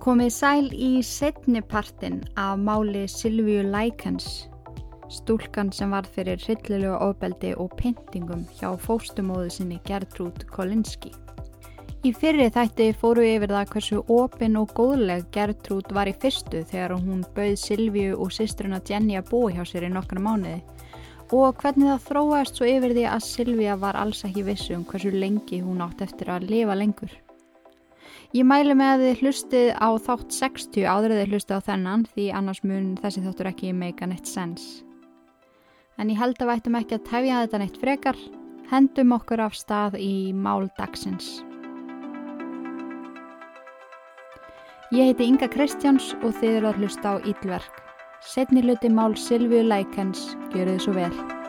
[0.00, 4.46] Komið sæl í setnipartin af máli Silvíu Lækens,
[5.12, 11.12] stúlkan sem var fyrir hryllilegu ofbeldi og pyntingum hjá fóstumóðu sinni Gertrúd Kolinski.
[12.00, 16.96] Í fyrri þætti fóru yfir það hversu opin og góðleg Gertrúd var í fyrstu þegar
[16.96, 20.62] hún bauð Silvíu og sýstruna Jenny að búi hjá sér í nokkana mánuði
[21.36, 25.12] og hvernig það þróast svo yfir því að Silvíu var alls ekki vissu um hversu
[25.12, 27.20] lengi hún átt eftir að lifa lengur.
[28.30, 32.04] Ég mælu með að þið hlustið á þátt 60 áður að þið hlustið á þennan
[32.12, 34.84] því annars mun þessi þáttur ekki make a neitt sense.
[35.98, 38.20] En ég held að vættum ekki að tefja þetta neitt frekar,
[38.70, 41.40] hendum okkur af stað í mál dagsins.
[44.94, 47.82] Ég heiti Inga Kristjáns og þið eru að hlusta á Ílverk.
[48.30, 51.39] Setni luti mál Silvíu Lækens, gjöru þið svo vel.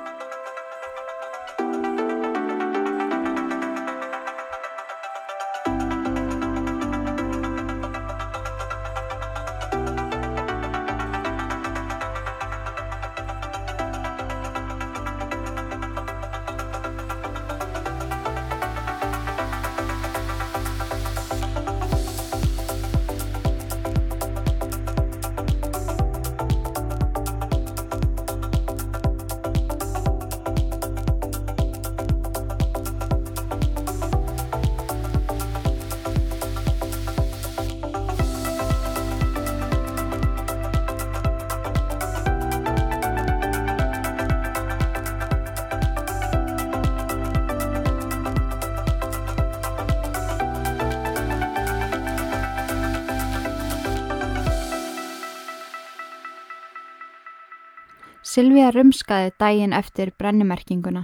[58.31, 61.01] Silvíja rumskaði daginn eftir brennimerkinguna.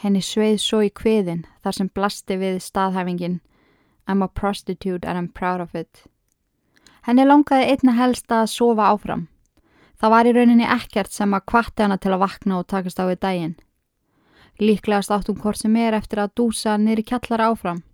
[0.00, 3.34] Henni sveið svo í kviðin þar sem blasti við staðhæfingin
[4.08, 6.06] I'm a prostitute and I'm proud of it.
[7.04, 9.26] Henni langaði einna helst að sofa áfram.
[10.00, 13.04] Það var í rauninni ekkert sem að kvatti hana til að vakna og takast á
[13.04, 13.54] við daginn.
[14.56, 17.84] Líklegast átt hún hvort sem er eftir að dúsa nýri kjallara áfram.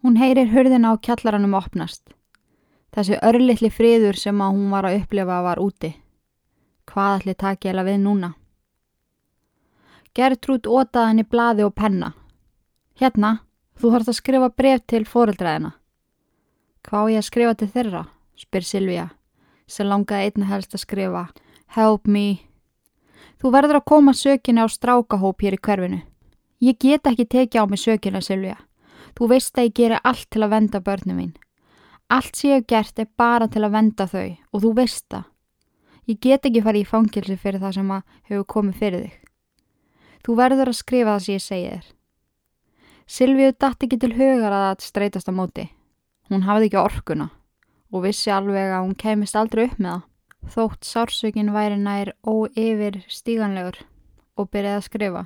[0.00, 2.16] Hún heyrir hurðina á kjallaranum opnast.
[2.96, 5.92] Þessi örlittli friður sem að hún var að upplifa var úti.
[6.96, 8.28] Hvað ætli taki eða við núna?
[10.16, 12.14] Gertrúd ótaði henni blaði og penna.
[12.96, 13.32] Hérna,
[13.76, 15.74] þú þarfst að skrifa bref til fóreldræðina.
[16.88, 18.02] Hvað ég að skrifa til þeirra?
[18.40, 19.04] spyr Silvíja,
[19.68, 21.26] sem langaði einna helst að skrifa
[21.76, 22.40] Help me.
[23.44, 26.00] Þú verður að koma sökina á strákahóp hér í hverfinu.
[26.64, 28.56] Ég get ekki tekið á mig sökina, Silvíja.
[29.12, 31.36] Þú veist að ég gerir allt til að venda börnum mín.
[32.08, 35.32] Allt sem ég hef gert er bara til að venda þau og þú veist það.
[36.06, 37.92] Ég get ekki farið í fangilsi fyrir það sem
[38.30, 39.14] hefur komið fyrir þig.
[40.26, 41.88] Þú verður að skrifa það sem ég segi þér.
[43.06, 45.64] Silvíu dætt ekki til hugar að það streytast á móti.
[46.30, 47.28] Hún hafði ekki orkuna
[47.94, 50.04] og vissi alveg að hún kemist aldrei upp með það.
[50.46, 53.80] Þótt sársökin væri nær óyfir stíganlegur
[54.38, 55.24] og byrjaði að skrifa.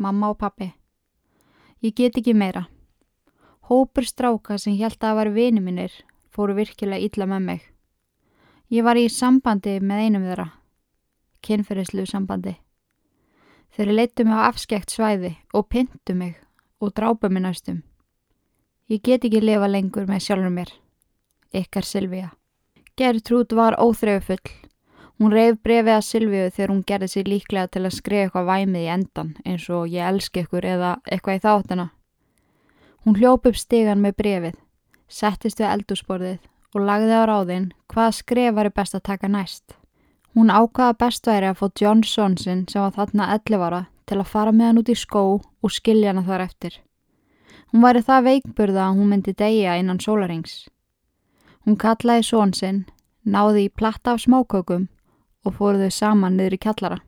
[0.00, 0.70] Mamma og pappi.
[1.84, 2.66] Ég get ekki meira.
[3.68, 5.92] Hópur stráka sem held að það var vini minnir
[6.32, 7.73] fóru virkilega illa með mig.
[8.74, 10.44] Ég var í sambandi með einum þeirra,
[11.46, 12.56] kynferðislu sambandi.
[13.76, 16.32] Þeir leittu mig á afskekt svæði og pyntu mig
[16.82, 17.84] og drápu mig næstum.
[18.90, 20.72] Ég get ekki lifa lengur með sjálfur mér.
[21.54, 22.32] Ykkar Silvíja.
[22.98, 24.50] Gertrúd var óþreyfufull.
[25.20, 28.86] Hún reyf brefið að Silvíu þegar hún gerði sér líklega til að skrifa eitthvað væmið
[28.88, 31.86] í endan eins og ég elski ykkur eða eitthvað í þáttana.
[33.06, 34.58] Hún hljóp upp stegan með brefið,
[35.06, 36.42] settist við eldúsborðið
[36.74, 39.76] og lagði á ráðinn hvað skref var best að taka næst.
[40.34, 44.30] Hún ákvaða best væri að fá John Sonsin sem var þarna 11 ára til að
[44.32, 46.80] fara með hann út í skó og skilja hana þar eftir.
[47.70, 50.66] Hún væri það veikburða að hún myndi degja innan sólarings.
[51.64, 52.84] Hún kallaði Sonsin,
[53.24, 54.88] náði í platta af smákökum
[55.46, 56.98] og fóruðu saman niður í kallara.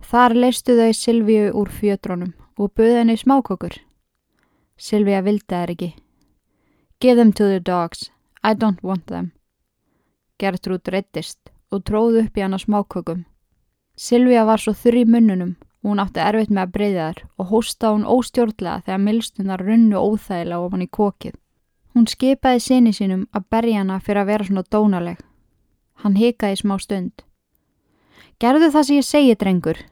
[0.00, 3.80] Þar leistu þau Silvíu úr fjötrónum og buði henni smákökur.
[4.76, 5.90] Silvíu vildi þær ekki.
[7.00, 8.10] Give them to the dogs.
[8.42, 9.32] I don't want them.
[10.40, 13.26] Gertrúd reyttist og tróð upp í hana smákökum.
[14.00, 17.50] Silvíja var svo þurr í munnunum og hún átti erfitt með að breyða þær og
[17.50, 21.34] hósta hún óstjórnlega þegar milstunar runnu óþægilega ofan í kokið.
[21.92, 25.20] Hún skipaði sinni sínum að berja hana fyrir að vera svona dónaleg.
[26.00, 27.24] Hann hikaði smá stund.
[28.40, 29.82] Gerðu það sem ég segi, drengur.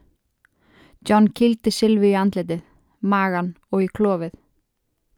[1.05, 2.65] John kildi Silvíu í andletið,
[3.01, 4.33] magan og í klófið.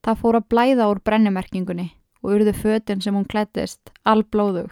[0.04, 1.88] Það fór að blæða úr brennimerkingunni
[2.22, 4.72] og urðu fötinn sem hún klættist alblóðug.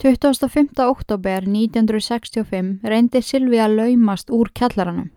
[0.00, 0.80] 25.
[0.80, 5.10] oktober 1965 reyndi Silvíja að laumast úr kjallaranum.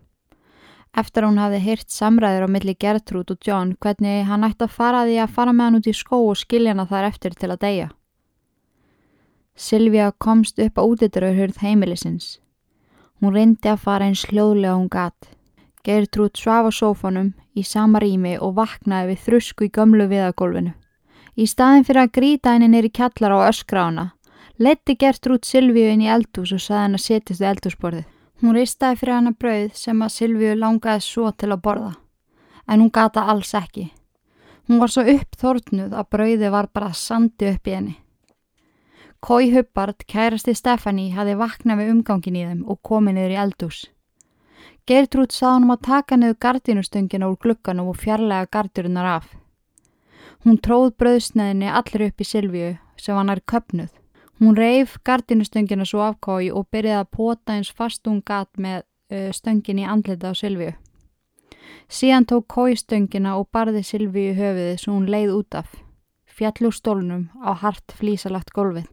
[0.94, 5.00] Eftir hún hafði heyrt samræður á milli Gertrúd og John hvernig hann ætti að fara
[5.08, 7.62] því að fara með hann út í skó og skilja hana þar eftir til að
[7.64, 7.88] deyja.
[9.56, 12.38] Silvija komst upp á útidraurhurð heimilisins.
[13.18, 15.32] Hún reyndi að fara eins hljóðlega hún gat.
[15.84, 20.74] Gertrúd svaf á sófanum í sama rými og vaknaði við þrusku í gömlu viðagólfinu.
[21.34, 24.04] Í staðin fyrir að gríta henni neyri kjallar á öskrána,
[24.62, 28.06] letti Gertrúd Silvíu inn í eldús og saði henn að setjast við eldúsborðið.
[28.38, 31.92] Hún ristaði fyrir henn að brauð sem að Silvíu langaði svo til að borða,
[32.70, 33.88] en hún gata alls ekki.
[34.68, 37.98] Hún var svo uppþórnuð að brauði var bara sandi upp í henni.
[39.24, 43.78] Kói Hubbard, kærasti Stefani, hafi vaknað við umgangin í þeim og komið niður í eldús.
[44.86, 49.32] Geirtrúd sá hann um að taka niður gardínustöngina úr glukkanum og fjarlæga gardurinnar af.
[50.44, 53.88] Hún tróð bröðsneðinni allir upp í Silvíu sem hann er köpnuð.
[54.42, 59.80] Hún reif gardínustöngina svo afkói og byrjaði að pota eins fastung gat með uh, stöngin
[59.80, 60.74] í andlita á Silvíu.
[61.88, 65.70] Síðan tók kói stöngina og barði Silvíu höfiði svo hún leið út af,
[66.28, 68.90] fjall úr stólnum á hart flísalagt golfið.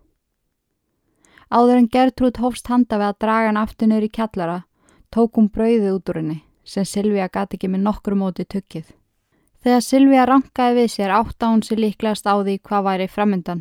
[1.52, 4.58] Áður en Gertrúd hófst handa við að draga hann aftur niður í kjallara
[5.12, 8.88] tók hún brauðið út úr henni sem Silvíja gati ekki með nokkru móti tukkið.
[9.62, 13.60] Þegar Silvíja rankaði við sér átta hún sér líklegast á því hvað væri framöndan.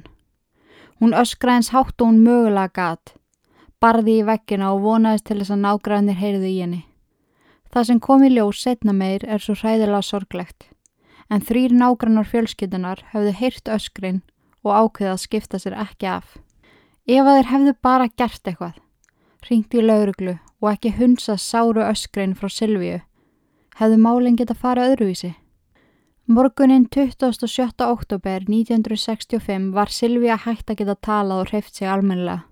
[0.97, 3.13] Hún öskraði eins hátt og hún mögulega gat,
[3.81, 6.81] barði í vekkina og vonaðist til þess að nágræðinir heyrðu í henni.
[7.71, 10.71] Það sem kom í ljós setna meir er svo hræðilega sorglegt,
[11.29, 14.23] en þrýr nágrannar fjölskytunar hefðu heyrt öskrin
[14.65, 16.39] og ákveðið að skipta sér ekki af.
[17.07, 18.81] Ef að þeir hefðu bara gert eitthvað,
[19.49, 23.01] ringt í lauruglu og ekki hunsa sáru öskrein frá Silvíu,
[23.77, 25.35] hefðu málinn geta farið öðruvísi.
[26.31, 27.69] Morgunin 27.
[27.87, 32.45] oktober 1965 var Silvíu hægt að geta talað og hreift sig almennilega.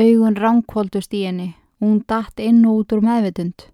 [0.00, 1.50] Augun ránkvóldust í henni
[1.82, 3.66] og hún datt inn og út úr meðvitund.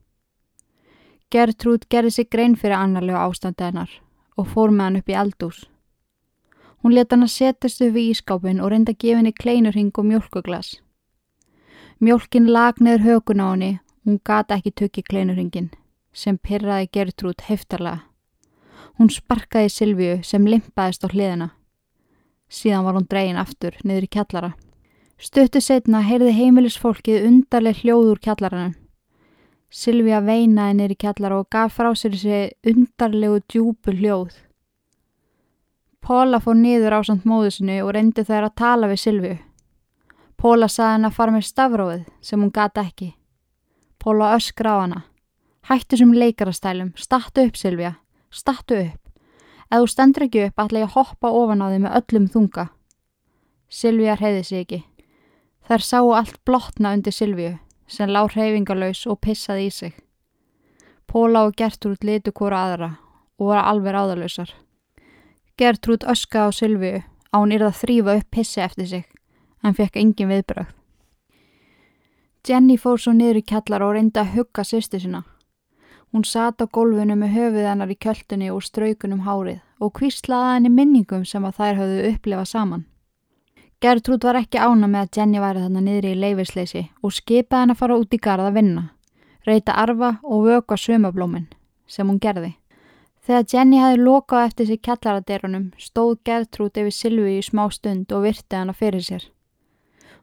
[1.30, 3.94] Gertrúd gerði sig grein fyrir annarlega ástandi hennar
[4.34, 5.62] og fór með hann upp í eldús.
[6.82, 10.10] Hún leta hann að setjast upp í ískápin og reynda að gefa henni kleinurring og
[10.10, 10.74] mjölkuglas.
[12.02, 13.72] Mjólkin lag neður hökun á henni,
[14.02, 15.70] hún gata ekki tökki kleinurringin,
[16.10, 18.09] sem pyrraði Gertrúd heftarlega.
[19.00, 21.46] Hún sparkaði Silvíu sem limpaðist á hliðina.
[22.52, 24.50] Síðan var hún dregin aftur niður í kjallara.
[25.16, 28.74] Stöttu setna heyrði heimilisfólkið undarleg hljóð úr kjallaranum.
[29.72, 34.36] Silvíu veinaði niður í kjallara og gaf frá sér þessi undarlegu djúbu hljóð.
[36.04, 39.38] Póla fór niður á samt móðusinu og reyndi þær að tala við Silvíu.
[40.36, 43.14] Póla saði hann að fara með stafróið sem hún gata ekki.
[43.96, 45.02] Póla öskra á hana.
[45.72, 47.96] Hættu sem leikarastælum, stattu upp Silvija,
[48.30, 49.00] stattu upp.
[49.70, 52.64] Ef þú stendur ekki upp ætla ég að hoppa ofan á þig með öllum þunga.
[53.70, 54.80] Silvija reyði sig ekki.
[55.68, 57.58] Þær sáu allt blotna undir Silviju
[57.90, 59.94] sem lág reyfingalauðs og pissaði í sig.
[61.06, 62.90] Póla og Gertrúd litu hvora aðra
[63.38, 64.50] og voru alveg ráðalösar.
[65.58, 69.04] Gertrúd öska á Silviju á hún yrða þrýfa upp pissi eftir sig.
[69.62, 70.70] Hann fekk engin viðbröð.
[72.46, 75.24] Jenny fór svo niður í kjallar og reyndi að hugga sýstu sinna.
[76.10, 80.72] Hún sat á gólfinu með höfuð hennar í kjöldunni og straukunum hárið og kvíslaði henni
[80.74, 82.82] minningum sem að þær höfðu upplifað saman.
[83.80, 87.74] Gertrúd var ekki ána með að Jenny væri þannig niður í leifisleysi og skipaði henn
[87.76, 88.84] að fara út í garð að vinna,
[89.46, 91.46] reyta arfa og vöka sömablóminn
[91.86, 92.56] sem hún gerði.
[93.22, 98.26] Þegar Jenny hefði lokað eftir sig kjallaraderunum stóð Gertrúd yfir Silvi í smá stund og
[98.26, 99.24] virti hana fyrir sér.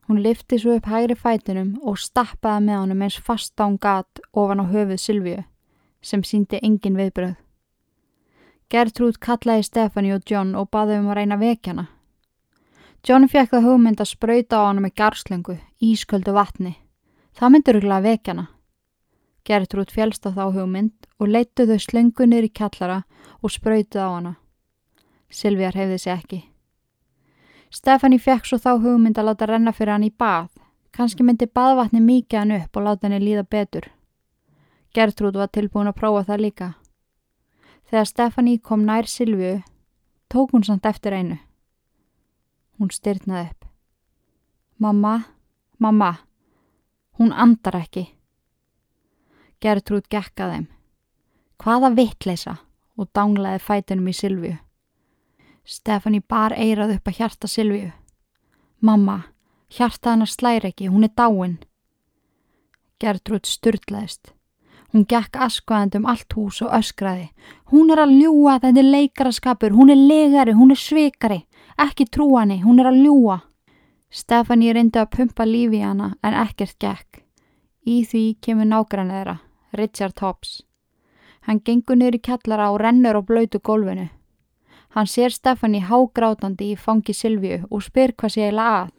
[0.07, 4.61] Hún lifti svo upp hægri fætunum og stappaði með honum eins fast án gat ofan
[4.61, 5.45] á höfuð Silvíu
[6.07, 7.35] sem síndi engin viðbröð.
[8.71, 11.87] Gertrúd kallaði Stefani og John og baði um að reyna vekjana.
[13.07, 16.73] John fekk það hugmynd að spröyta á hann með garslöngu, ísköldu vatni.
[17.37, 18.45] Það myndur ykkurlega vekjana.
[19.47, 23.03] Gertrúd fjelst á þá hugmynd og leittu þau slöngunir í kallara
[23.39, 24.33] og spröytuð á hana.
[25.31, 26.41] Silvíjar hefði sér ekki.
[27.71, 30.49] Stefani fekk svo þá hugmynd að láta renna fyrir hann í bað.
[30.91, 33.87] Kanski myndi baðvatni mikið hann upp og láta henni líða betur.
[34.97, 36.67] Gertrúd var tilbúin að prófa það líka.
[37.85, 39.59] Þegar Stefani kom nær Silviu,
[40.25, 41.35] tók hún samt eftir einu.
[42.81, 43.67] Hún styrnaði upp.
[44.81, 45.11] Mamma,
[45.77, 46.15] mamma,
[47.19, 48.07] hún andar ekki.
[49.61, 50.65] Gertrúd gekka þeim.
[51.61, 52.55] Hvaða vittleisa
[52.97, 54.55] og danglaði fætunum í Silviu.
[55.61, 57.91] Stefani bar eirað upp að hjarta Silvíu.
[58.81, 59.19] Mamma,
[59.69, 61.59] hjarta hennar slæri ekki, hún er dáin.
[62.97, 64.33] Gertrúd styrlaðist.
[64.93, 67.27] Hún gekk askvaðand um allt hús og öskraði.
[67.71, 71.41] Hún er að ljúa, þetta er leikaraskapur, hún er legari, hún er svikari.
[71.77, 73.41] Ekki trúani, hún er að ljúa.
[74.09, 77.21] Stefani reyndi að pumpa lífi hana en ekkert gekk.
[77.83, 79.37] Í því kemur nágrann þeirra,
[79.75, 80.61] Richard Hobbs.
[81.47, 84.07] Hann gengur niður í kjallara og rennur á blöytu gólfinu.
[84.95, 88.89] Hann sér Stefani hágrátandi í fangi Silvíu og spyr hvað sé eila að.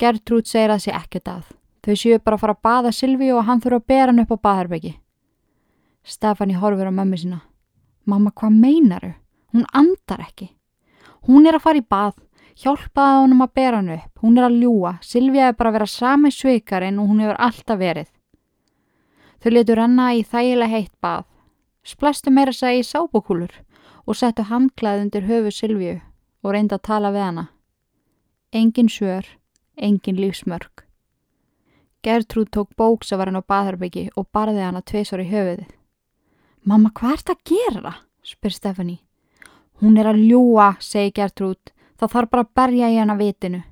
[0.00, 1.57] Gertrúd segir að sé ekkert að.
[1.88, 4.32] Þau séu bara að fara að baða Silvi og hann þurfa að bera hann upp
[4.36, 4.90] á baðherbyggi.
[6.04, 7.38] Stefani horfur á mömmu sína.
[8.04, 9.14] Mamma, hvað meinaru?
[9.56, 10.50] Hún andar ekki.
[11.24, 12.18] Hún er að fara í bað,
[12.60, 14.10] hjálpaði honum að bera hann upp.
[14.20, 18.10] Hún er að ljúa, Silvija er bara vera sami sveikarinn og hún hefur alltaf verið.
[19.40, 21.24] Þau letur renna í þægilega heitt bað.
[21.88, 23.54] Splæstu meira segi í sábúkúlur
[24.04, 26.02] og settu handklæð undir höfu Silvíu
[26.44, 27.46] og reynda að tala við hana.
[28.52, 29.24] Engin svör,
[29.76, 30.87] engin lífsmörk.
[32.02, 35.66] Gertrúd tók bóksavarinn á baðherbyggi og barði hana tveisar í höfuðið.
[36.62, 37.92] Mamma, hvað ert að gera?
[38.22, 39.00] spyr Stefani.
[39.82, 41.72] Hún er að ljúa, segi Gertrúd.
[41.98, 43.62] Það þarf bara að berja í hana vitinu.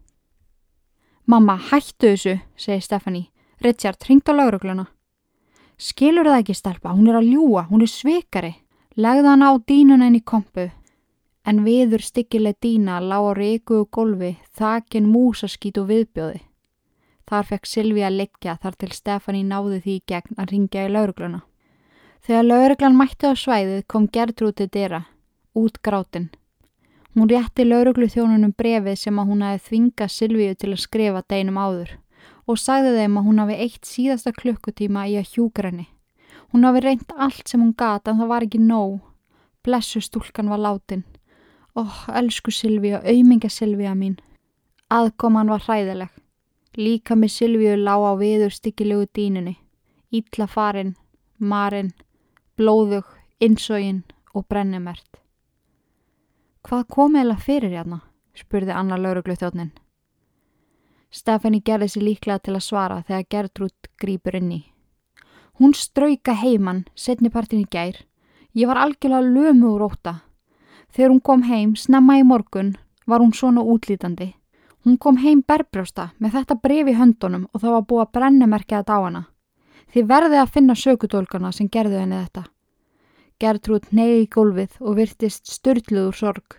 [1.26, 3.22] Mamma, hættu þessu, segi Stefani.
[3.62, 4.86] Richard, ringt á laurugluna.
[5.78, 6.96] Skilur það ekki, stelpa?
[6.96, 8.52] Hún er að ljúa, hún er svikari.
[8.96, 10.66] Legða hana á dínuna inn í kompu.
[11.46, 16.40] En viður styggileg dína lá á reiku og golfi, þakin músaskít og viðbjóði.
[17.26, 21.40] Þar fekk Silvi að leggja þar til Stefani náði því gegn að ringja í laurugluna.
[22.26, 25.04] Þegar lauruglan mætti á svæðið kom Gertrúti dyrra,
[25.54, 26.30] út grátin.
[27.16, 31.58] Hún rétti lauruglu þjónunum brefið sem að hún hafi þvingað Silvíu til að skrifa deinum
[31.58, 31.94] áður
[32.46, 35.86] og sagði þeim að hún hafi eitt síðasta klukkutíma í að hjúgra henni.
[36.52, 39.00] Hún hafi reynt allt sem hún gata en það var ekki nóg.
[39.66, 41.02] Blessu stúlkan var látin.
[41.76, 44.14] Óh, oh, elsku Silvíu, auðminga Silvíu mín.
[44.92, 46.12] Aðkoman var hræðileg.
[46.76, 49.56] Líka með Silvíu lá á viður styggilegu dínunni.
[50.12, 50.92] Ítla farin,
[51.38, 51.94] marinn,
[52.56, 53.06] blóðug,
[53.40, 54.02] insógin
[54.34, 55.08] og brennimert.
[56.60, 58.02] Hvað kom eða fyrir hérna?
[58.36, 59.72] spurði Anna lauruglutjónin.
[61.08, 64.66] Stefani gerði sér líklega til að svara þegar Gertrúd grýpur inni.
[65.56, 68.02] Hún strauka heimann, setnipartin í gær.
[68.52, 70.18] Ég var algjörlega lömu úr óta.
[70.92, 72.74] Þegar hún kom heim, snemma í morgun,
[73.06, 74.34] var hún svona útlítandi.
[74.86, 78.94] Hún kom heim berbrjósta með þetta bref í höndunum og það var búið að brennumerkjaða
[78.94, 79.22] á hana.
[79.90, 82.44] Þið verðið að finna sökutólkana sem gerðu henni þetta.
[83.42, 86.58] Gertrúd neyði í gólfið og virtist störtluður sorg.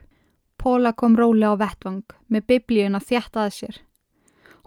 [0.59, 3.79] Póla kom róli á vettvang með biblíun að þjættaði sér.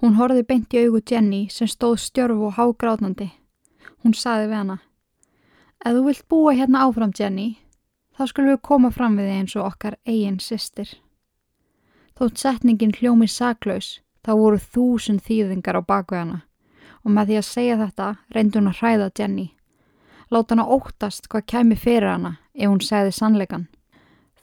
[0.01, 3.29] Hún horfið beint í augu Jenny sem stóð stjörf og hágrátnandi.
[4.01, 4.79] Hún saði við hana.
[5.85, 7.59] Ef þú vilt búa hérna áfram Jenny,
[8.17, 10.97] þá skulum við koma fram við þig eins og okkar eigin sýstir.
[12.21, 13.87] Þótt setningin hljómið saklaus,
[14.21, 16.43] þá voru þúsund þýðingar á bakveðana
[17.01, 19.45] og með því að segja þetta reyndi hún að hræða Jenny.
[20.29, 23.65] Láta hana óttast hvað kæmi fyrir hana ef hún segði sannleikan.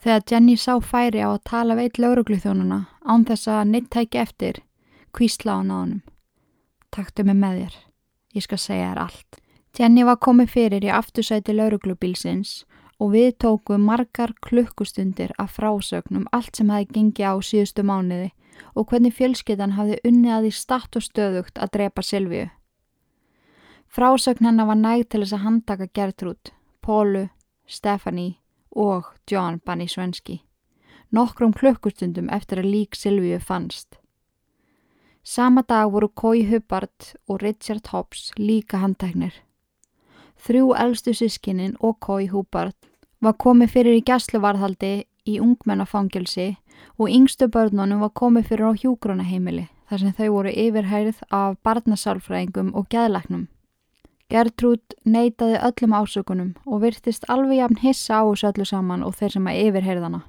[0.02, 4.58] Þegar Jenny sá færi á að tala veit laurugluþjónuna án þess að neitt tæki eftir,
[5.14, 6.02] kvísla á náðunum.
[6.90, 7.78] Taktu mig með þér.
[8.34, 9.38] Ég skal segja þér allt.
[9.78, 12.64] Jenny var komið fyrir í aftursæti lauruglubílsins
[12.98, 18.32] og við tókuð margar klukkustundir af frásögnum allt sem hafi gengið á síðustu mánuði
[18.74, 22.48] og hvernig fjölskyttan hafi unnið að því statt og stöðugt að drepa Silvíu.
[23.88, 26.50] Frásögn hennar var nægt til þess að handtaka Gertrúd,
[26.82, 27.28] Pólu,
[27.66, 28.40] Stefani
[28.74, 30.42] og John Banni Svenski,
[31.10, 34.00] nokkrum klukkustundum eftir að lík Silvíu fannst.
[35.22, 39.34] Sama dag voru Kói Hubbard og Richard Hobbs líka handtæknir.
[40.38, 42.87] Þrjú eldstu sískininn og Kói Hubbard
[43.24, 44.92] var komið fyrir í gæsluvarðhaldi
[45.28, 46.54] í ungmennafangelsi
[46.98, 52.74] og yngstu börnunum var komið fyrir á hjúgrunaheimili þar sem þau voru yfirhærið af barnasálfræðingum
[52.76, 53.46] og gæðleiknum.
[54.28, 59.38] Gertrúd neytaði öllum ásökunum og virtist alveg jafn hissa á þessu öllu saman og þeir
[59.38, 60.20] sem að yfirheyrðana.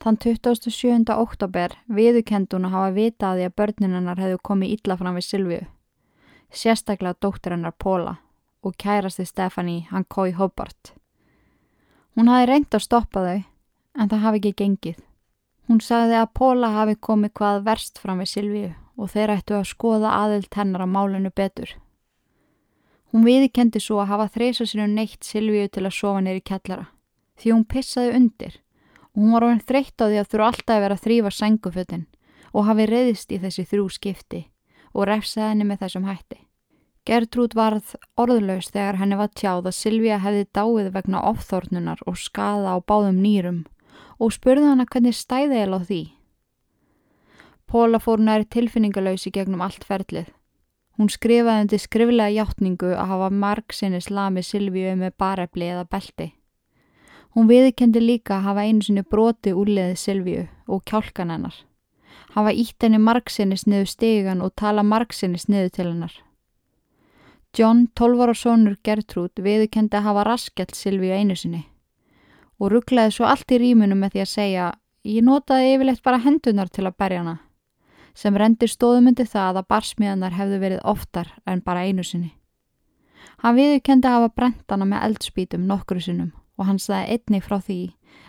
[0.00, 1.08] Þann 27.
[1.12, 5.64] oktober viðukendun að hafa vitaði að börninennar hefðu komið illa fram við Silvíu.
[6.52, 8.18] Sérstaklega dótturinnar Póla
[8.64, 10.99] og kærasti Stefani hann Kói Hobart.
[12.16, 13.38] Hún hafi reynd að stoppa þau
[14.00, 15.02] en það hafi ekki gengið.
[15.70, 19.68] Hún sagði að Póla hafi komið hvað verst fram við Silvíu og þeir ættu að
[19.70, 21.76] skoða aðild hennar á málinu betur.
[23.10, 26.90] Hún viðkendi svo að hafa þreysa sinu neitt Silvíu til að sofa neyri kellara
[27.40, 28.58] því hún pissaði undir
[29.10, 32.06] og hún var orðin þreytt á því að þurfa alltaf að vera að þrýfa sengufötinn
[32.50, 34.42] og hafi reyðist í þessi þrjú skipti
[34.92, 36.38] og refsaði henni með þessum hætti.
[37.08, 42.76] Gertrúd varð orðlaus þegar henni var tjáð að Silvíja hefði dáið vegna ofþórnunar og skaða
[42.76, 43.62] á báðum nýrum
[44.20, 46.02] og spurði hana hvernig stæði eða á því.
[47.70, 50.28] Póla fór næri tilfinningalausi gegnum allt ferlið.
[50.98, 56.26] Hún skrifaði undir skriflega hjáttningu að hafa marg sinni slami Silvíu með barefli eða belti.
[57.32, 61.54] Hún viðkendi líka að hafa einu sinni broti úrleðið Silvíu og kjálkan hennar.
[62.34, 66.12] Hafa ítt henni margsinnis niður stegan og tala margsinnis niður til hennar.
[67.58, 71.64] John, 12 ára sonur Gertrúd, viðkendi að hafa raskjalt Silvíu einu sinni
[72.60, 74.66] og rugglaði svo allt í rýmunum með því að segja
[75.08, 77.38] ég notaði yfirleitt bara hendunar til að berja hana.
[78.14, 82.34] sem rendir stóðumundi það að barsmiðanar hefðu verið oftar en bara einu sinni.
[83.38, 87.58] Hann viðurkendi að hafa brent hana með eldspítum nokkru sinnum og hann sagði einnig frá
[87.60, 87.80] því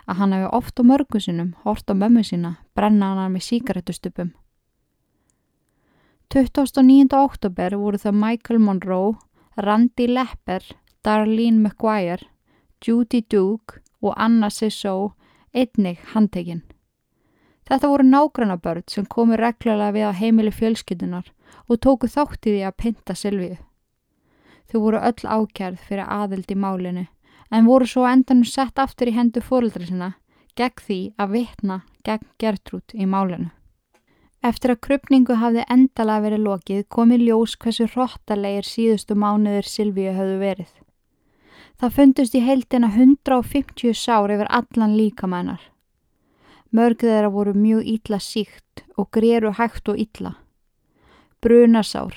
[0.08, 4.32] að hann hefði oft og mörgu sinnum hort á mömmu sína brenna hana með síkaretustupum.
[6.32, 7.12] 29.
[7.12, 9.18] oktober voru það Michael Monroe,
[9.60, 10.64] Randy Lepper,
[11.04, 12.24] Darlene McGuire,
[12.80, 15.12] Judy Duke og Anna Sissó
[15.52, 16.64] einnig handtekinn.
[17.68, 21.28] Þetta voru nágrannabörn sem komu reglulega við á heimili fjölskyldunar
[21.68, 23.60] og tóku þátti því að pinta Silvíu.
[24.72, 27.10] Þau voru öll ákjærð fyrir aðild í málinu
[27.52, 30.14] en voru svo endanum sett aftur í hendu fóröldra sinna
[30.56, 33.52] gegn því að vitna gegn Gertrúd í málinu.
[34.42, 40.38] Eftir að krupningu hafði endala verið lokið komi ljós hversu hróttalegir síðustu mánuður Silvíu höfðu
[40.42, 40.72] verið.
[41.78, 45.62] Það fundust í heildina 150 sár yfir allan líkamænar.
[46.74, 50.34] Mörg þeirra voru mjög ítla síkt og greru hægt og ítla.
[51.42, 52.16] Brunasár,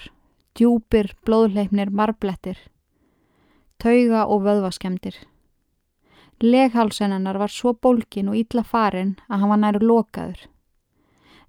[0.56, 2.56] djúpir, blóðleipnir, marblettir,
[3.76, 5.20] tauga og vöðvaskemdir.
[6.40, 10.40] Leghálsennar var svo bólkin og ítla farin að hann var næru lokaður.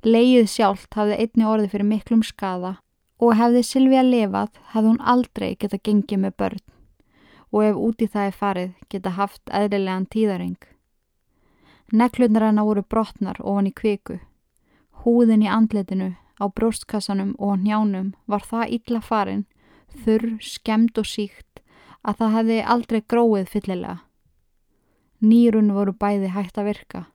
[0.03, 2.77] Leið sjálft hafði einni orði fyrir miklum skada
[3.21, 6.63] og hefði Silvi að lifað hefði hún aldrei geta gengið með börn
[7.55, 10.57] og ef úti það er farið geta haft eðlilegan tíðaring.
[11.93, 14.17] Neklundar hennar voru brotnar ofan í kviku.
[15.05, 19.46] Húðin í andletinu, á brjóstkassanum og njánum var það illa farin,
[20.03, 21.61] þurr, skemmt og síkt
[22.03, 23.98] að það hefði aldrei gróið fyllilega.
[25.24, 27.05] Nýrun voru bæði hægt að virka.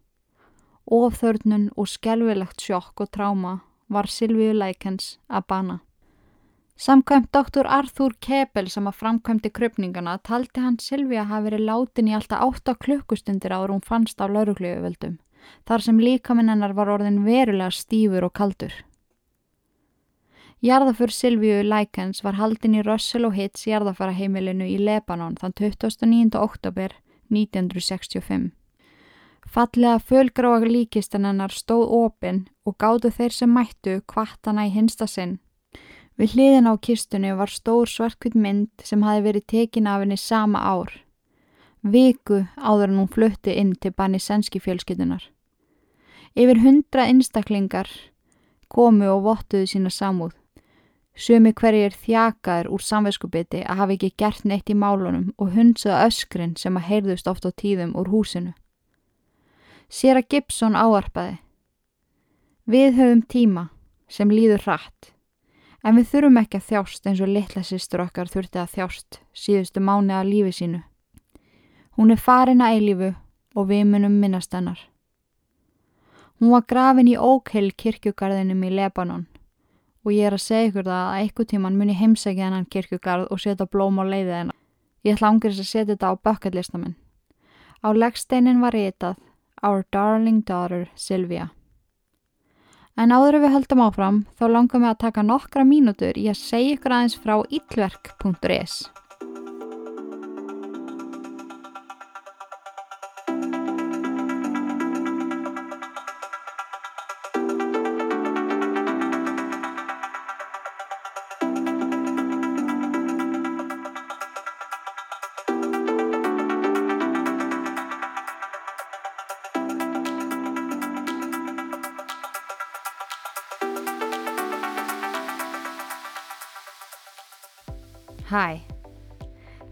[0.90, 5.76] Ofþörnun og skelvilegt sjokk og tráma var Silvíu Lækens að bana.
[6.80, 12.14] Samkvæmt doktor Arthur Kebel sem að framkvæmdi kröpningana taldi hann Silvíja hafi verið látin í
[12.16, 15.18] alltaf 8 klukkustundir áður hún fannst á laurugljöfuvöldum,
[15.68, 18.72] þar sem líkaminnar var orðin verulega stífur og kaldur.
[20.60, 26.34] Jarðafur Silvíu Lækens var haldin í Russell og Hitts jarðafaraheimilinu í Lebanon þann 29.
[26.34, 26.98] oktober
[27.30, 28.50] 1965.
[29.50, 35.40] Fallega fölgráa líkistanennar stóð opinn og gáðu þeir sem mættu kvartana í hinsta sinn
[36.20, 40.60] Við hliðin á kistunni var stór svartkvitt mynd sem hafi verið tekin af henni sama
[40.60, 40.90] ár.
[41.80, 45.22] Viku áður en hún flutti inn til banni senski fjölskytunar.
[46.36, 47.88] Yfir hundra einstaklingar
[48.68, 50.34] komu og vottuðu sína samúð.
[51.16, 56.52] Sumi hverjir þjakaður úr samveskubiti að hafi ekki gert neitt í málunum og hundsaða öskrin
[56.60, 58.52] sem að heyrðust oft á tíðum úr húsinu.
[59.90, 61.40] Sera Gibson áarpaði.
[62.70, 63.64] Við höfum tíma
[64.06, 65.08] sem líður hratt.
[65.82, 69.82] En við þurfum ekki að þjást eins og litla sýstur okkar þurfti að þjást síðustu
[69.82, 70.78] mánu að lífi sínu.
[71.98, 73.08] Hún er farin að eilífu
[73.58, 74.78] og við munum minnast hennar.
[76.38, 79.24] Hún var grafin í Oak-Hill kirkjugarðinum í Lebanon
[80.06, 83.42] og ég er að segja ykkur það að eitthvað tíman muni heimsækja hennan kirkjugarð og
[83.42, 84.58] setja blóm á leiðið hennar.
[85.02, 86.94] Ég ætla ángurins að setja þetta á bucketlista minn.
[87.82, 89.18] Á leggsteinin var ritað
[89.62, 91.50] Our Darling Daughter Sylvia.
[92.96, 96.76] En áður við höldum áfram þá langar við að taka nokkra mínútur í að segja
[96.76, 98.74] ykkur aðeins frá illverk.is.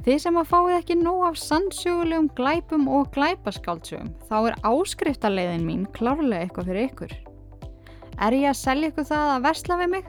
[0.08, 5.82] þið sem að fáið ekki nóg af sannsögulegum glæpum og glæpaskáldsögum þá er áskriftarleiðin mín
[5.92, 7.10] klárlega eitthvað fyrir ykkur.
[8.24, 10.08] Er ég að selja ykkur það að versla við mig?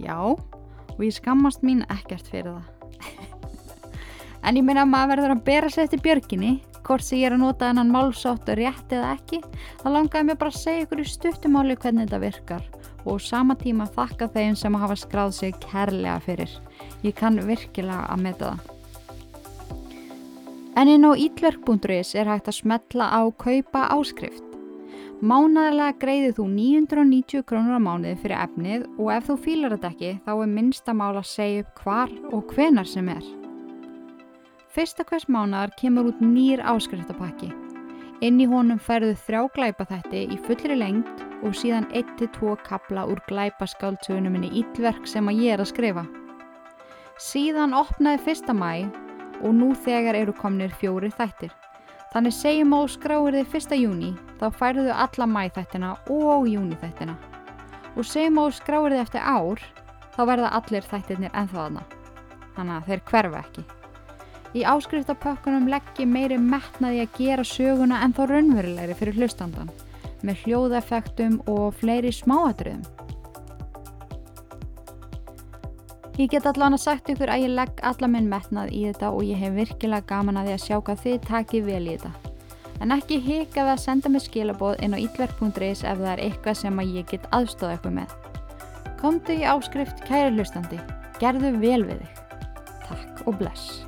[0.00, 2.70] Já, og ég skammast mín ekkert fyrir það.
[4.48, 6.54] en ég minna að maður verður að bera sér eftir björginni,
[6.88, 9.42] hvort sem ég er að nota þennan málsáttu rétt eða ekki,
[9.82, 12.64] þá langaði mér bara að segja ykkur í stuttumáli hvernig þetta virkar
[13.04, 16.58] og sama tíma þakka þeim sem hafa skráð sig kærlega fyrir.
[17.04, 18.74] Ég kann virkilega að meta það.
[20.78, 24.44] En inn á ítverk.is er hægt að smetla á kaupa áskrift.
[25.18, 30.12] Mánæðilega greiðið þú 990 krónur á mánuði fyrir efnið og ef þú fýlar þetta ekki
[30.22, 33.24] þá er minnsta mál að segja upp hvar og hvenar sem er.
[34.70, 37.50] Fyrsta hvers mánuðar kemur út nýr áskrifstapakki.
[38.22, 43.18] Inn í honum færðu þrjá glæpa þætti í fullri lengt og síðan 1-2 kabla úr
[43.26, 46.06] glæpaskáldsögunum minni Ítlverk sem að ég er að skrifa.
[47.18, 48.54] Síðan opnaði 1.
[48.54, 49.07] mæ
[49.42, 51.52] og nú þegar eru komnir fjóri þættir.
[52.12, 53.74] Þannig segjum á skráirði 1.
[53.78, 57.16] júni þá færðu alla mæ þættina og júni þættina.
[57.96, 59.64] Og segjum og skráir þið eftir ár,
[60.14, 61.82] þá verða allir þættirnir ennþá þarna.
[62.56, 63.66] Þannig að þeir hverfa ekki.
[64.56, 69.68] Í áskrifstapökkunum leggji meiri metnaði að gera söguna ennþá raunverulegri fyrir hlustandan
[70.24, 72.86] með hljóðeffektum og fleiri smáatriðum.
[76.18, 79.20] Ég get allan að sagt ykkur að ég legg alla minn metnað í þetta og
[79.22, 82.32] ég hef virkilega gaman að því að sjá hvað þið takið vel í þetta.
[82.82, 86.82] En ekki hikaði að senda mig skilaboð inn á ítverk.is ef það er eitthvað sem
[86.82, 88.16] að ég get aðstóða ykkur með.
[88.98, 90.80] Komdu í áskrift kæri hlustandi,
[91.22, 92.42] gerðu vel við þig.
[92.88, 93.87] Takk og bless.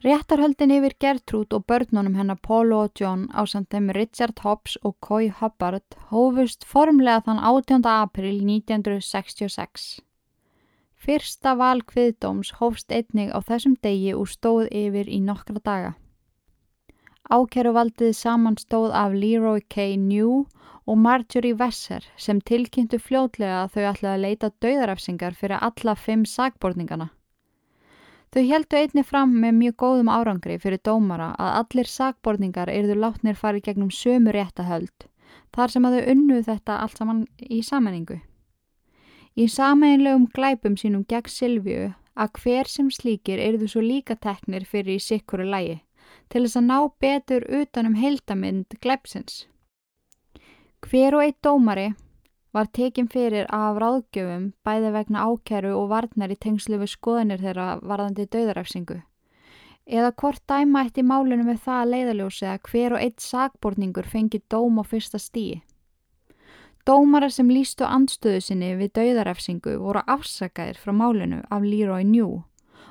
[0.00, 4.94] Réttarhöldin yfir Gertrúd og börnunum hennar Pólo og John á samt þeim Richard Hobbs og
[5.04, 7.84] Coy Hubbard hófust formlega þann 18.
[7.84, 10.00] april 1966.
[10.96, 15.92] Fyrsta val kviðdóms hófst einnig á þessum degi og stóð yfir í nokkra daga.
[17.28, 20.00] Ákeruvaldið saman stóð af Leroy K.
[20.00, 20.46] New
[20.88, 26.24] og Marjorie Vesser sem tilkynntu fljótlega að þau ætlaði að leita dauðarafsingar fyrir alla fimm
[26.24, 27.12] sagborningana.
[28.30, 33.38] Þau heldu einni fram með mjög góðum árangri fyrir dómara að allir sakborningar eruðu látnir
[33.38, 35.06] farið gegnum sömu réttahöld,
[35.50, 38.20] þar sem að þau unnuð þetta allt saman í sammenningu.
[39.34, 45.00] Í sameinlegum glæpum sínum gegn Silvíu að hver sem slíkir eruðu svo líka teknir fyrir
[45.00, 45.80] í sikkuru lægi,
[46.30, 49.48] til þess að ná betur utanum heildamind glæpsins.
[50.86, 51.90] Hver og eitt dómari
[52.52, 57.68] var tekin fyrir af ráðgjöfum bæði vegna ákæru og varnar í tengslu við skoðanir þeirra
[57.82, 59.00] varðandi döðarafsingu.
[59.86, 64.06] Eða hvort dæma eitt í málunum með það að leiðaljósi að hver og eitt sakborningur
[64.06, 65.62] fengi dóm á fyrsta stíi.
[66.86, 72.40] Dómarar sem lístu andstöðu sinni við döðarafsingu voru afsakaðir frá málunu af Leroy New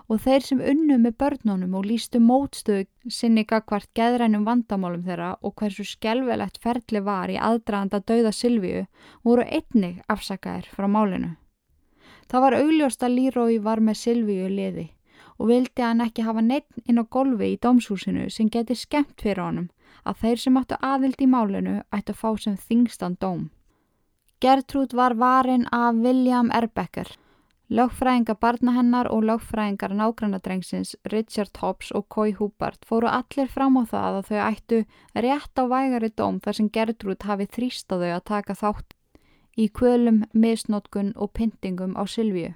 [0.10, 5.54] og þeir sem unnu með börnunum og lístu mótstöðu sinni gagvart geðrænum vandamálum þeirra og
[5.62, 8.88] hversu skjálfilegt ferli var í aðdraðanda dauða Silvíu
[9.24, 11.36] voru einnig afsakaðir frá málinu.
[12.30, 14.90] Það var augljóst að Lírói var með Silvíu liði
[15.38, 19.46] og vildi hann ekki hafa neitt inn á golfi í dómshúsinu sem geti skemmt fyrir
[19.46, 19.70] honum
[20.10, 23.50] að þeir sem áttu aðild í málinu ættu að fá sem þingstan dóm.
[24.42, 27.10] Gertrúd var varin af William Erbecker
[27.70, 33.86] Lögfræðingar barna hennar og lögfræðingar nágrannadrengsins Richard Hobbs og Coy Hubbard fóru allir fram á
[33.92, 34.80] það að þau ættu
[35.14, 38.98] rétt á vægari dóm þar sem Gertrúd hafi þrýst á þau að taka þátt
[39.54, 42.56] í kvölum, misnótkun og pyntingum á Silvíu.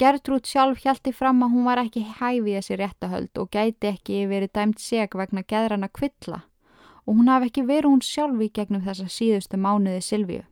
[0.00, 4.54] Gertrúd sjálf hjælti fram að hún var ekki hæfið þessi réttahöld og gæti ekki verið
[4.56, 6.46] dæmt seg vegna geðrana kvilla
[7.04, 10.46] og hún hafi ekki verið hún sjálf í gegnum þessa síðustu mánuði Silvíu.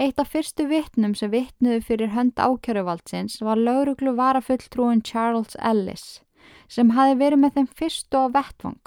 [0.00, 6.22] Eitt af fyrstu vittnum sem vittnuðu fyrir hönd ákjöruvaldsins var lauruglu varafulltrúin Charles Ellis
[6.68, 8.80] sem hafi verið með þeim fyrstu á vettvang.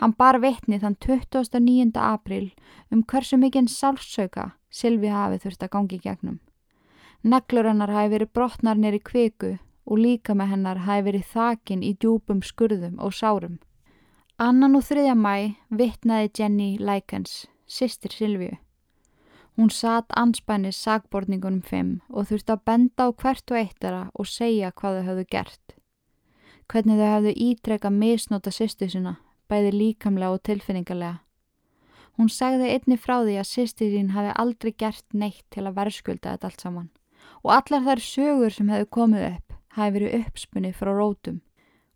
[0.00, 1.92] Hann bar vittni þann 29.
[2.00, 2.50] april
[2.92, 6.40] um hversu mikinn sálsauka Silvi hafi þurft að gangi gegnum.
[7.24, 9.54] Neglur hennar hafi verið brotnar nýri kviku
[9.86, 13.58] og líka með hennar hafi verið þakin í djúpum skurðum og sárum.
[14.36, 18.56] Annan og þriðja mæ vittnaði Jenny Likens, sýstir Silviu.
[19.56, 24.72] Hún satt anspænis sagborningunum fimm og þurfti að benda á hvert og eittara og segja
[24.72, 25.76] hvað þau hafðu gert.
[26.68, 29.14] Hvernig þau hafðu ítreka misnóta sýstu sína,
[29.48, 31.22] bæði líkamlega og tilfinningarlega.
[32.16, 36.36] Hún segði einni frá því að sýstu sín hafi aldrei gert neitt til að verðskulda
[36.36, 36.88] þetta allt saman
[37.42, 41.40] og allar þær sögur sem hefðu komið upp hafi verið uppspunni frá rótum.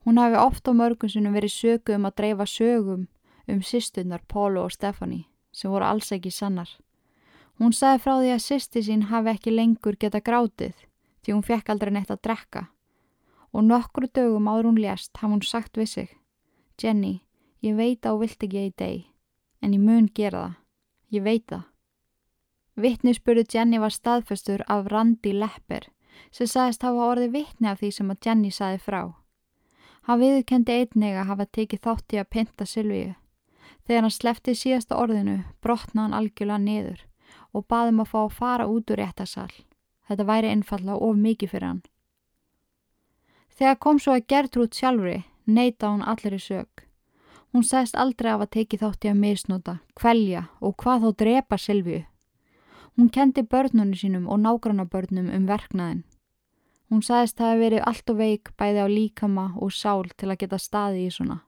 [0.04, 3.08] Hún hafi ofta á mörgum sinum verið sögu um að dreifa sögum
[3.48, 6.70] um sýstunar Pólu og Stefani sem voru alls ekki sannar.
[7.60, 10.76] Hún sagði frá því að sýsti sín hafi ekki lengur geta grátið
[11.20, 12.62] því hún fekk aldrei neitt að drekka
[13.52, 16.16] og nokkru dögum áður hún lést hafði hún sagt við sig
[16.80, 17.20] Jenny,
[17.60, 19.10] ég veit á vilt ekki í deg
[19.60, 20.54] en ég mun gera það.
[21.10, 21.64] Ég veit það.
[22.80, 25.90] Vittni spurði Jenny var staðföstur af Randi Lepper
[26.32, 29.02] sem sagðist hafa orðið vittni af því sem að Jenny sagði frá.
[30.08, 33.12] Hann viðkendi einnig að hafa tekið þátti að pinta Silvíu.
[33.84, 37.04] Þegar hann slefti síðasta orðinu brotna hann algjörlega niður
[37.52, 39.50] og baðum að fá að fara út úr réttasal.
[40.08, 41.82] Þetta væri einfalla of mikið fyrir hann.
[43.60, 46.86] Þegar kom svo að Gertrúd sjálfri, neyta hún allir í sög.
[47.52, 52.04] Hún sæst aldrei af að teki þátti að misnota, kvelja og hvað þó drepa Silvíu.
[52.96, 56.04] Hún kendi börnunum sínum og nágrannabörnum um verknaðin.
[56.90, 60.40] Hún sæðist að hafi verið allt og veik bæði á líkama og sál til að
[60.42, 61.40] geta staði í svona.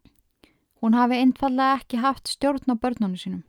[0.83, 3.43] Hún hafi einfallega ekki haft stjórn á börnunum sínum.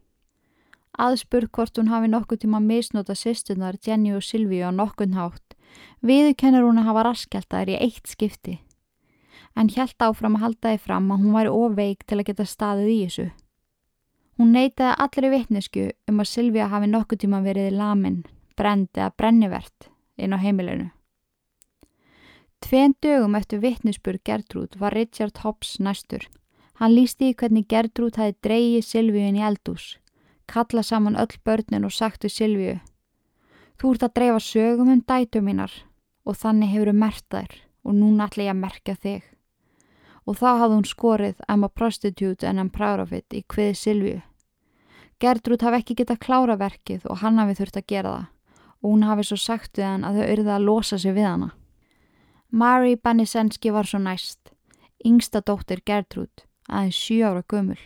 [1.00, 5.54] Aðspurð hvort hún hafi nokkuð tíma misnota sýstunar Jenny og Silvíu á nokkun hátt
[6.04, 8.58] Viðkennur hún að hafa raskjaldar í eitt skipti.
[9.56, 12.92] En hjælt áfram að halda þið fram að hún væri ofveik til að geta staðið
[12.92, 13.28] í þessu.
[14.38, 18.24] Hún neytaði allir í vittnesku um að Silvíja hafi nokkuð tíma verið lamin,
[18.58, 20.90] brend eða brennivert inn á heimilinu.
[22.64, 26.26] Tvein dögum eftir vittnesbur Gertrúd var Richard Hobbs næstur.
[26.80, 30.00] Hann lísti í hvernig Gertrúd hafi dreyið Silvíun í eldús,
[30.48, 32.80] kalla saman öll börnin og sagt við Silvíu
[33.80, 35.74] Þú ert að dreifa sögum um dætu mínar
[36.24, 39.24] og þannig hefur þú mert þær og núna ætla ég að merka þig.
[40.24, 43.74] Og þá hafði hún skorið I'm a prostitute and I'm proud of it í hviði
[43.76, 44.22] Silvíu.
[45.20, 48.30] Gertrúd hafi ekki getað klára verkið og hann hafi þurft að gera það
[48.84, 51.50] og hún hafi svo sagt við hann að þau yrði að losa sig við hana.
[52.52, 54.52] Mari Banisenski var svo næst,
[55.04, 57.80] yngsta dóttir Gertrúd, aðeins 7 ára gömul.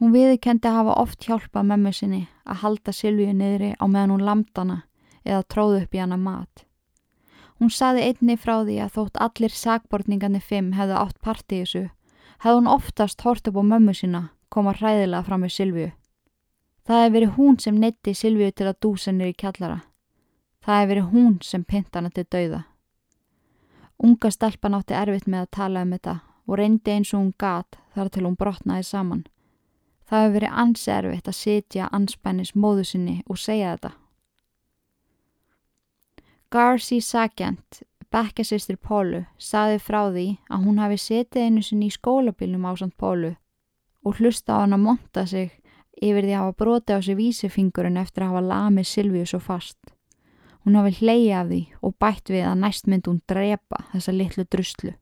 [0.00, 4.24] Hún viðkendi að hafa oft hjálpað mömmu sinni að halda Silvíu niðri á meðan hún
[4.26, 4.78] lamdana
[5.24, 6.64] eða tróði upp í hana mat.
[7.62, 11.84] Hún saði einni frá því að þótt allir sagbortningarnir fimm hefðu átt partí þessu,
[12.42, 15.90] hefði hún oftast hort upp á mömmu sína koma hræðilega fram með Silvíu.
[16.84, 19.80] Það hefði verið hún sem netti Silvíu til að dúsa nýri kjallara.
[20.64, 22.60] Það hefði verið hún sem pinta hana til dauða.
[24.04, 27.78] Unga stelpan átti erfitt með að tala um þetta og reyndi eins og hún gat
[27.94, 29.24] þar til hún brotnaði saman.
[30.04, 33.92] Það hefði verið anservitt að sitja anspænis móðu sinni og segja þetta.
[36.54, 42.68] Garci Sagent, bekkasistir Pólu, saði frá því að hún hafi setið einu sinni í skólabilnum
[42.68, 43.32] á samt Pólu
[44.04, 45.50] og hlusta á hann að monta sig
[45.98, 49.78] yfir því að hafa broti á sig vísifingurinn eftir að hafa lamið Silvíu svo fast.
[50.64, 54.44] Hún hafi hleyið af því og bætt við að næst mynd hún drepa þessa litlu
[54.44, 54.92] druslu.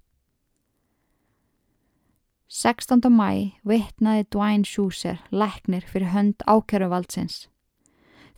[2.52, 3.08] 16.
[3.08, 7.46] mæ vittnaði Dwayne Schuster leknir fyrir hönd ákjæruvaldsins.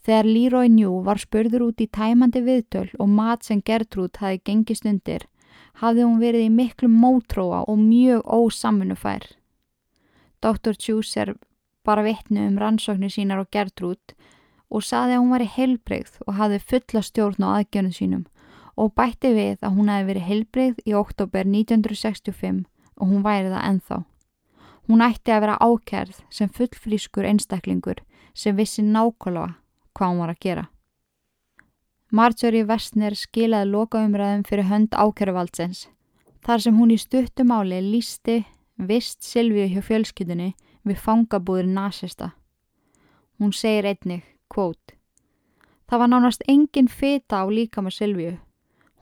[0.07, 4.87] Þegar Leroy New var spurður út í tæmandi viðtöl og mat sem Gertrúd hafi gengist
[4.87, 5.25] undir,
[5.83, 9.27] hafði hún verið í miklu mótróa og mjög ósamfunnufær.
[10.39, 10.79] Dr.
[10.79, 11.33] Schuster
[11.83, 14.15] bara vittnu um rannsóknir sínar og Gertrúd
[14.71, 18.23] og saði að hún var í heilbreyð og hafði fulla stjórn á aðgjörnum sínum
[18.79, 22.63] og bætti við að hún hefði verið heilbreyð í oktober 1965
[22.97, 23.99] og hún væri það enþá.
[24.89, 28.03] Hún ætti að vera ákerð sem fullfrískur einstaklingur
[28.35, 29.55] sem vissi nákvæmlega
[29.95, 30.65] hvað hún var að gera.
[32.15, 35.87] Marjorie Westner skilaði lokaumræðum fyrir hönd ákerðuvaldsins
[36.45, 38.43] þar sem hún í stuttumáli lísti
[38.77, 40.53] vist Silvíu hjá fjölskyldunni
[40.85, 42.35] við fangabúður nasista.
[43.41, 44.95] Hún segir einnig, kvót,
[45.95, 48.33] Það var nánast engin feta á líka með Silvíu.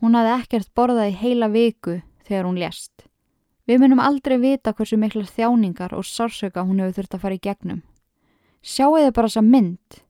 [0.03, 3.07] Hún hafði ekkert borðað í heila viku þegar hún lést.
[3.66, 7.42] Við munum aldrei vita hversu miklar þjáningar og sársöka hún hefur þurft að fara í
[7.42, 7.83] gegnum.
[8.62, 10.03] Sjáu þið bara þessa mynd.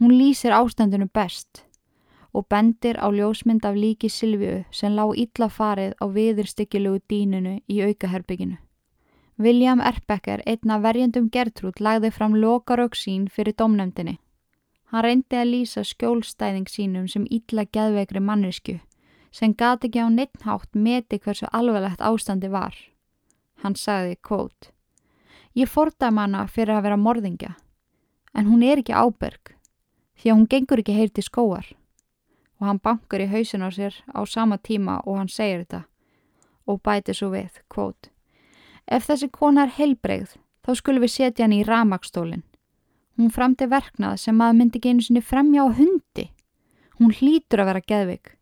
[0.00, 1.62] Hún lýsir ástandinu best
[2.36, 7.80] og bendir á ljósmynd af líki Silvíu sem lág illa farið á viðurstykkilegu dínunu í
[7.80, 8.58] aukaherbygginu.
[9.38, 14.18] William Erbecker, einna verjendum Gertrúd, lagði fram lokarög sín fyrir domnefndinni.
[14.92, 18.76] Hann reyndi að lýsa skjólstæðing sínum sem illa geðveikri mannesku,
[19.32, 22.76] sem gati ekki á neittnhátt meti hversu alveglegt ástandi var.
[23.62, 24.70] Hann sagði, kvót,
[25.56, 27.54] Ég fordæm hana fyrir að vera morðingja,
[28.36, 29.54] en hún er ekki áberg,
[30.20, 31.70] því að hún gengur ekki heyrti skóar.
[32.60, 35.86] Og hann bankar í hausin á sér á sama tíma og hann segir þetta
[36.68, 38.10] og bæti svo við, kvót.
[38.84, 42.44] Ef þessi kona er heilbreið, þá skulum við setja hann í ramakstólinn.
[43.16, 46.26] Hún framti verknað sem maður myndi ekki einu sinni fremja á hundi.
[47.00, 48.36] Hún hlýtur að vera geðvik.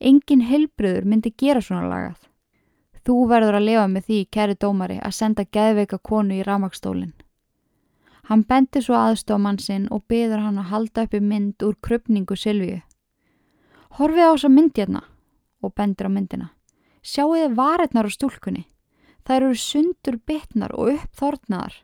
[0.00, 2.29] Engin heilbreiður myndi gera svona lagað.
[3.06, 7.14] Þú verður að lefa með því, kæri dómari, að senda geðveika konu í ramakstólinn.
[8.28, 12.82] Hann bendi svo aðstofmann sinn og byður hann að halda uppi mynd úr krupningu Silvíu.
[13.98, 15.02] Horfið á þessa mynd hérna
[15.64, 16.50] og bendir á myndina.
[17.02, 18.66] Sjáu þið varetnar á stúlkunni.
[19.26, 21.74] Þær eru sundur bitnar og uppþornaðar.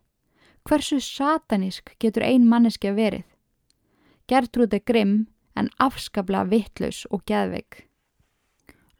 [0.66, 3.26] Hversu satanísk getur ein manneski að verið?
[4.26, 5.18] Gertrúd er grimm
[5.56, 7.86] en afskabla vittlaus og geðveik.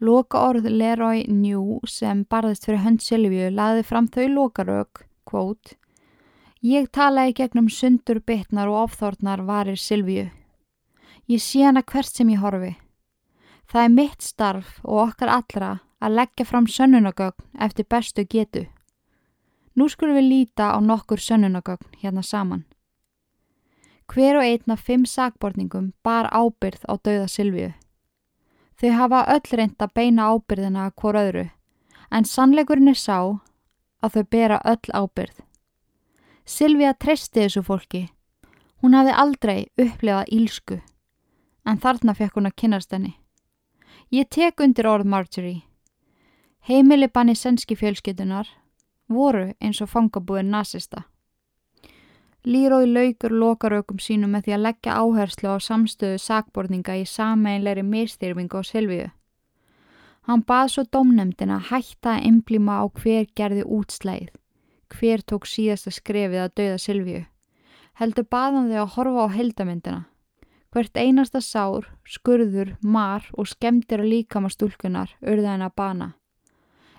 [0.01, 5.77] Loka orð Leroy New sem barðist fyrir hönd Silvíu laði fram þau lokarög, kvót,
[6.67, 10.31] Ég tala í gegnum sundur bitnar og ofþornar varir Silvíu.
[11.31, 12.73] Ég sé hana hvert sem ég horfi.
[13.71, 15.69] Það er mitt starf og okkar allra
[16.01, 18.65] að leggja fram sönnunagögn eftir bestu getu.
[19.77, 22.65] Nú skulum við líta á nokkur sönnunagögn hérna saman.
[24.11, 27.75] Hver og einn af fimm sagborningum bar ábyrð á dauða Silvíu.
[28.77, 31.45] Þau hafa öll reynd að beina ábyrðina að hvort öðru,
[32.13, 33.19] en sannleikurinn er sá
[34.05, 35.39] að þau bera öll ábyrð.
[36.45, 38.03] Silvíu treysti þessu fólki.
[38.83, 40.81] Hún hafði aldrei upplefað ílsku,
[41.65, 43.17] en þarna fekk hún að kynast henni.
[44.13, 45.65] Ég tek undir orð Marjorie.
[46.69, 48.47] Heimili banni senski fjölskytunar
[49.09, 51.07] voru eins og fangabúðin nazista.
[52.47, 58.61] Lírói laugur lokarökum sínum með því að leggja áherslu á samstöðu sakborninga í sameinleiri mistyrfingu
[58.61, 59.09] og Silvíu.
[60.31, 64.31] Hann bað svo domnemdina hætta að imblíma á hver gerði útslæð,
[64.95, 67.25] hver tók síðasta skrefið að dauða Silvíu.
[67.99, 70.01] Heldur baðan þau að horfa á heldamindina.
[70.71, 76.13] Hvert einasta sár, skurður, mar og skemdir að líkama stúlkunar urða henn að bana.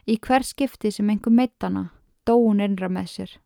[0.03, 1.93] Í hver skipti sem einhver meittana,
[2.27, 3.37] dó hún innra með sér.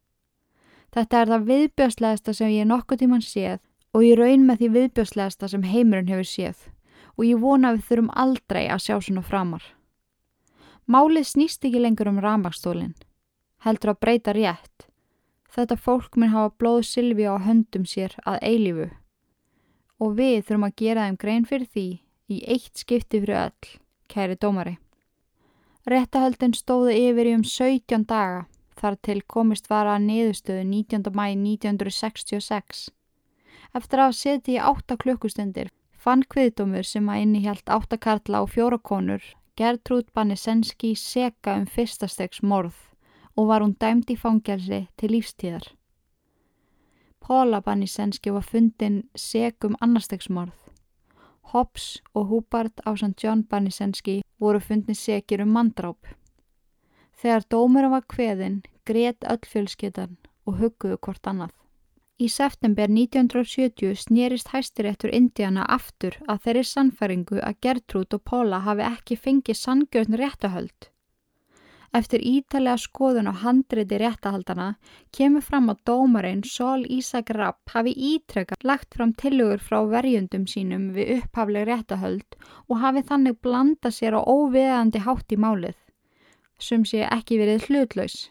[0.92, 3.60] Þetta er það viðbjörslegasta sem ég nokkuð tíman séð
[3.96, 6.66] og ég raun með því viðbjörslegasta sem heimurinn hefur séð
[7.16, 9.64] og ég vona við þurfum aldrei að sjá svona framar.
[10.92, 12.96] Málið snýst ekki lengur um ramagstólinn,
[13.64, 14.88] heldur að breyta rétt.
[15.52, 18.90] Þetta fólk minn hafa blóð Silvi á höndum sér að eilifu
[20.02, 21.88] og við þurfum að gera þeim grein fyrir því
[22.32, 23.68] í eitt skipti fyrir öll,
[24.10, 24.80] kæri dómari.
[25.88, 28.48] Réttahöldin stóði yfir í um 17 daga
[28.80, 31.12] þar til komist var að niðurstöðu 19.
[31.16, 32.90] mæi 1966.
[33.74, 38.80] Eftir að seti í 8 klukkustundir fann kviðdómur sem að innihjalt 8 karla og 4
[38.84, 39.24] konur
[39.60, 42.78] Gertrúd Bannisenski seka um fyrstastegs morð
[43.36, 45.68] og var hún dæmt í fangelsi til lífstíðar.
[47.22, 50.56] Paula Bannisenski var fundin segum annarstegsmorð.
[51.52, 53.14] Hobbs og Hubert á St.
[53.24, 56.00] John Bannisenski voru fundin segir um mandráp.
[57.22, 60.16] Þegar dómurum var kveðin, greiðt öll fjölskyttan
[60.50, 61.52] og hugguðu hvort annað.
[62.22, 68.86] Í september 1970 snýrist hæstiréttur Indiana aftur að þeirri sannfæringu að Gertrúd og Póla hafi
[68.86, 70.90] ekki fengið sangjörn réttahöld.
[71.98, 74.68] Eftir ítalega skoðun á handreiti réttahaldana
[75.18, 80.92] kemur fram að dómarinn Sol Ísak Rapp hafi ítrekka lagt fram tilugur frá verjundum sínum
[80.96, 82.38] við upphafleg réttahöld
[82.70, 85.76] og hafi þannig blanda sér á óveðandi hátt í málið,
[86.62, 88.30] sem sé ekki verið hlutlaus.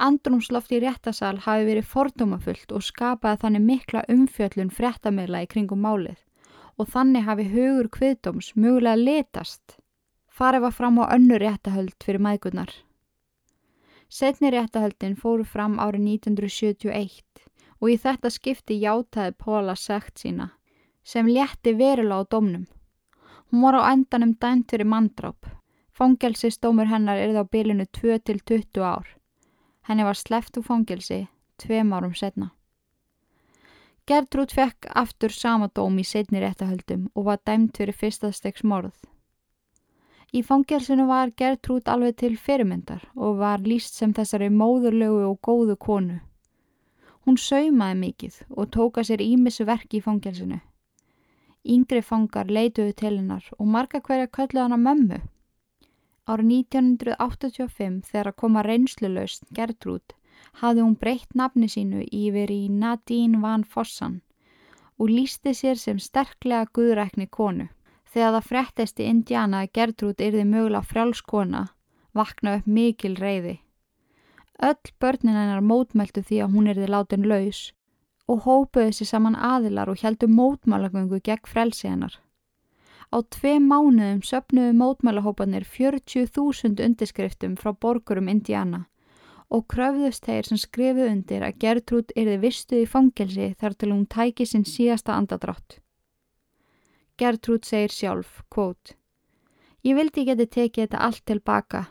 [0.00, 6.18] Andrumsloft í réttasal hafi verið fordómafullt og skapaði þannig mikla umfjöllun fréttameila í kringum málið
[6.80, 9.76] og þannig hafi hugur kviðdóms mögulega letast
[10.40, 12.70] farið var fram á önnu réttahöld fyrir maðgunar.
[14.08, 17.44] Setni réttahöldin fóru fram árið 1971
[17.80, 20.50] og í þetta skipti játaði Póla segt sína
[21.04, 22.66] sem létti verulega á domnum.
[23.50, 25.59] Hún var á endanum dænt fyrir mandráp.
[26.00, 29.08] Fangelsi stómur hennar er þá bylunu 2-20 ár.
[29.84, 31.26] Henni var sleft úr fangelsi
[31.60, 32.46] tveim árum setna.
[34.08, 38.94] Gertrúd fekk aftur sama dóm í setni réttahöldum og var dæmt fyrir fyrstastegs morð.
[40.32, 45.76] Í fangelsinu var Gertrúd alveg til fyrirmyndar og var líst sem þessari móðurlegu og góðu
[45.76, 46.16] konu.
[47.28, 50.62] Hún saumaði mikið og tóka sér ímissu verki í fangelsinu.
[51.68, 55.20] Yngri fangar leituðu til hennar og marga hverja kölluð hana mömmu.
[56.30, 60.12] Árið 1985 þegar að koma reynslulaust Gertrúd
[60.60, 64.20] hafði hún breytt nafni sínu yfir í Nadine van Fossan
[65.00, 67.66] og lísti sér sem sterklega guðrækni konu.
[68.10, 71.64] Þegar það frettist í Indiana að Gertrúd yrði mögulega frjálskona,
[72.14, 73.60] vakna upp mikil reyði.
[74.60, 77.70] Öll börnin hennar mótmæltu því að hún yrði látin laus
[78.30, 82.20] og hópuði sér saman aðilar og heldu mótmálagöngu gegn frelsi hennar.
[83.10, 88.84] Á tvei mánuðum söpnuðu mótmálahópanir 40.000 undirskriftum frá borgurum Indiana
[89.50, 94.04] og kröfðust þeir sem skrifuð undir að Gertrúd yrði vistuð í fangelsi þar til hún
[94.06, 95.80] tæki sinn síðasta andadrátt.
[97.18, 98.94] Gertrúd segir sjálf, kvót.
[99.82, 101.82] Ég vildi geti tekið þetta allt tilbaka.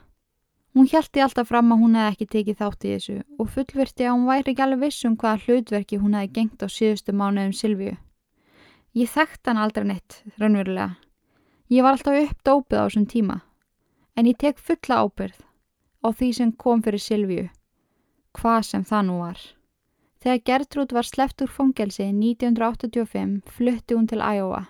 [0.78, 4.16] Hún hjælti alltaf fram að hún hefði ekki tekið þátt í þessu og fullvirti að
[4.16, 7.98] hún væri ekki alveg viss um hvaða hlutverki hún hefði gengt á síðustu mánuðum Silvíu.
[8.96, 10.96] Ég þekkt hann aldrei neitt, raunverulega.
[11.70, 13.36] Ég var alltaf uppdópið á þessum tíma.
[14.18, 15.44] En ég tek fulla ábyrð
[16.02, 17.44] á því sem kom fyrir Silvíu.
[18.34, 19.42] Hvað sem það nú var.
[20.20, 24.64] Þegar Gertrúd var sleppt úr fongelsi 1985 flutti hún til Æjóa.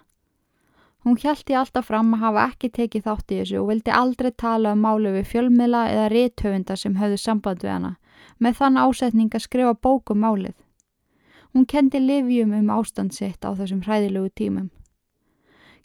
[1.07, 4.73] Hún hjælti alltaf fram að hafa ekki tekið þátt í þessu og vildi aldrei tala
[4.75, 7.93] um málu við fjölmiðla eða rétthöfunda sem höfðu samband við hana,
[8.43, 10.57] með þann ásetning að skrifa bókum málið.
[11.55, 14.67] Hún kendi livjum um ástand sitt á þessum hræðilegu tímum.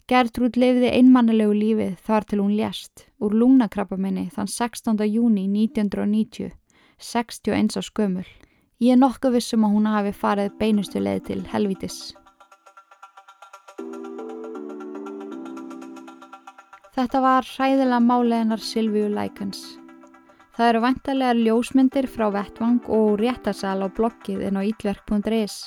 [0.05, 4.99] Gertrúd lifði einmannilegu lífið þar til hún lést úr lungnakrabba minni þann 16.
[5.09, 6.51] júni 1990,
[7.01, 8.27] 61 á skömmul.
[8.77, 11.97] Ég er nokkuð vissum að hún hafi farið beinustu leið til helvitis.
[16.93, 19.63] Þetta var hræðilega máleginar Silvíu Lækans.
[20.53, 25.57] Það eru vantarlega ljósmyndir frá vettvang og réttasal á bloggið inn á ítverk.is.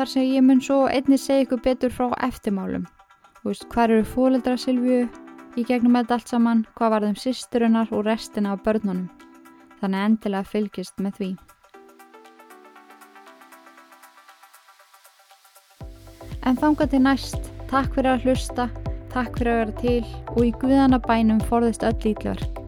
[0.00, 2.88] Þar sem ég mun svo einni segja ykkur betur frá eftirmálum.
[3.40, 5.06] Veist, hvað eru fólaldra Silvíu,
[5.56, 9.06] í gegnum þetta allt saman hvað var þeim sýsturinnar og restina af börnunum.
[9.80, 11.30] Þannig endilega fylgist með því.
[16.44, 18.68] En þanga til næst, takk fyrir að hlusta,
[19.14, 22.60] takk fyrir að vera til og í guðana bænum forðist öll ítlverk.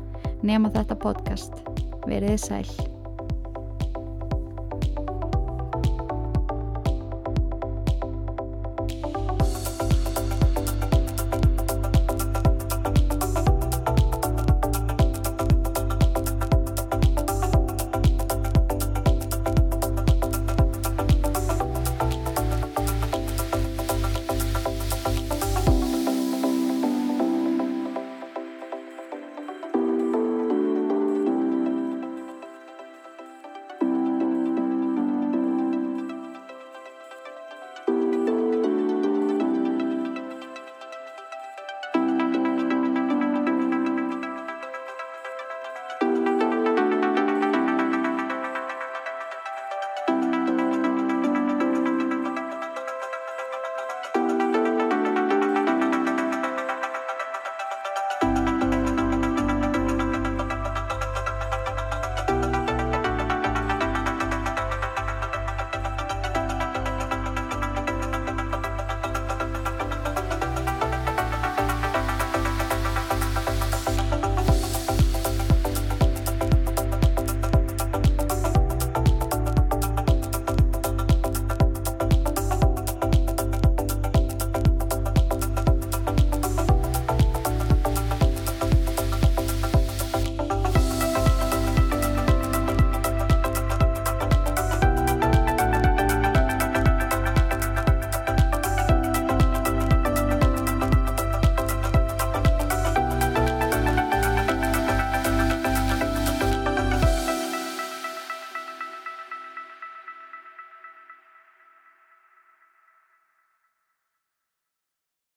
[0.42, 1.60] Nema þetta podcast.
[2.08, 2.91] Verið sæl.